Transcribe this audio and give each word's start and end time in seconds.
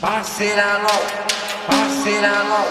Vacílalo, 0.00 0.88
vacílalo. 1.68 2.64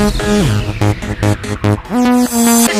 This 0.00 0.16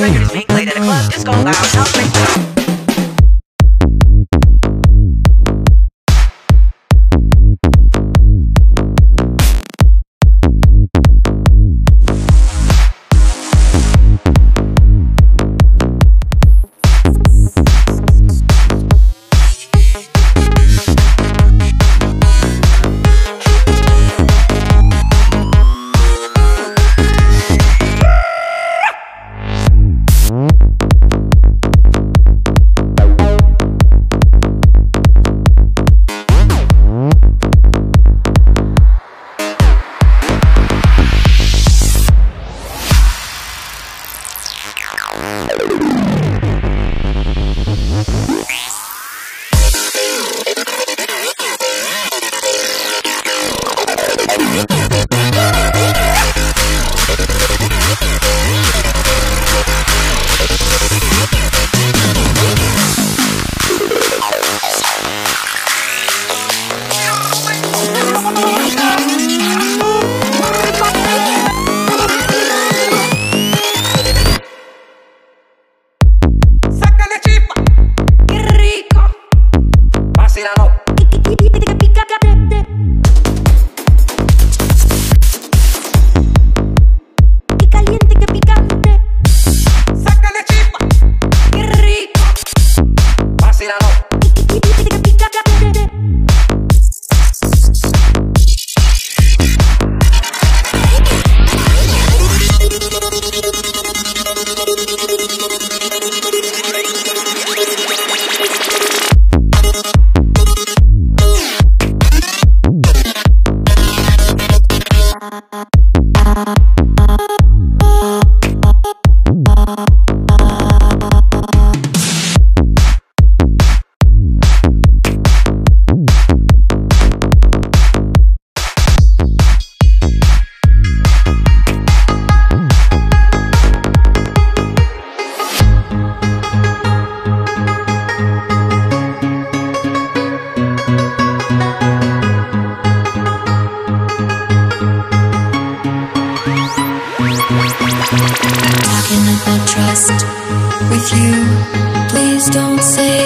record 0.01 0.23
is 0.23 0.33
being 0.33 0.47
played 0.47 0.69
at 0.69 0.77
a 0.79 0.81
club, 0.81 1.13
disco, 1.13 1.33
lounge, 1.33 1.55
house, 1.55 2.80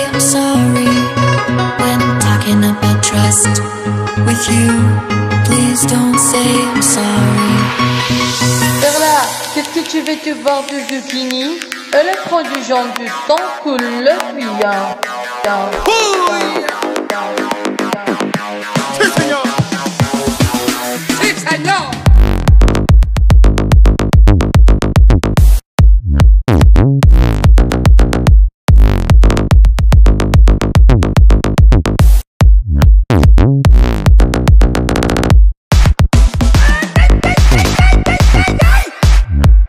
I'm 0.07 0.21
sorry 0.21 0.95
when 1.81 1.99
I'm 2.03 2.19
talking 2.21 2.59
about 2.65 3.03
trust 3.03 3.61
with 4.27 4.43
you. 4.51 4.71
Please 5.45 5.87
don't 5.87 6.19
say 6.19 6.49
I'm 6.71 6.83
sorry. 6.83 7.55
Perla, 8.81 9.17
qu'est-ce 9.55 9.71
que 9.75 9.85
tu 9.91 10.01
veux 10.01 10.17
te 10.17 10.33
boire 10.43 10.65
du 10.69 10.81
zucchini 10.89 11.59
Elle 11.93 12.17
prend 12.25 12.43
du 12.43 12.63
genre 12.69 12.93
du 12.99 13.07
sang 13.27 13.45
coule 13.63 13.79
le 13.81 14.15
bouillon. 14.33 14.95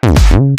Fiesta. 0.05 0.55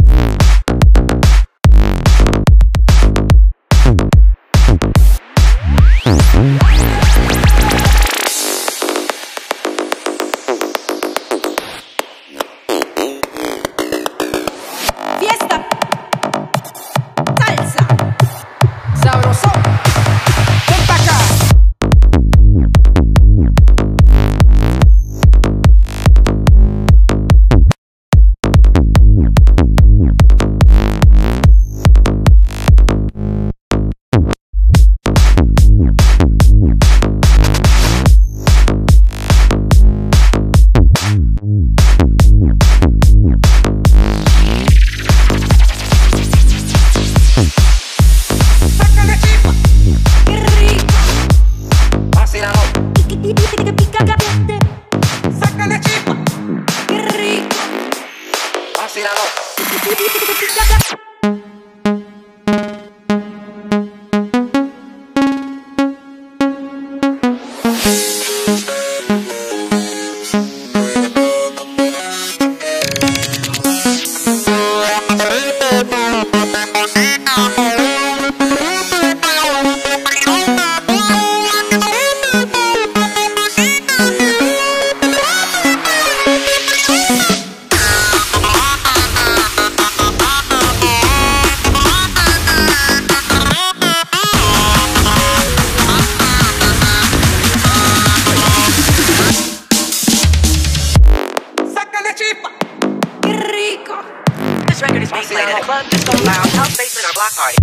This 104.76 104.82
record 104.82 105.02
is 105.04 105.10
being 105.10 105.24
played 105.24 105.48
at 105.48 105.58
a 105.58 105.64
club, 105.64 105.88
disco, 105.88 106.12
lounge, 106.22 106.52
house, 106.52 106.76
basement, 106.76 107.06
or 107.08 107.14
block 107.14 107.32
party. 107.34 107.56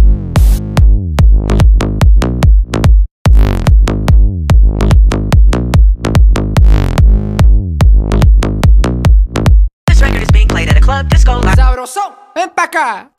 This 9.86 10.02
record 10.02 10.24
is 10.24 10.32
being 10.32 10.48
played 10.48 10.70
at 10.70 10.78
a 10.78 10.82
club, 10.82 11.08
disco, 11.10 11.34
lounge. 11.34 11.56
Sabrosón, 11.56 12.16
ven 12.34 12.50
pa' 12.50 12.64
acá. 12.64 13.12